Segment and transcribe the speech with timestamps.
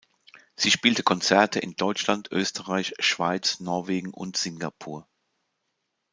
[0.55, 5.07] Sie spielte Konzerte in Deutschland, Österreich, Schweiz, Norwegen und Singapur.